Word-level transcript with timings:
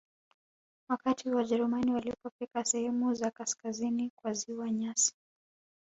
Wakati 0.89 1.29
Wajerumani 1.29 1.91
walipofika 1.91 2.65
sehemu 2.65 3.13
za 3.13 3.31
kaskazini 3.31 4.11
kwa 4.15 4.33
Ziwa 4.33 4.69
Nyasa 4.71 5.13